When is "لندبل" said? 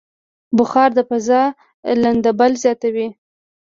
2.03-2.51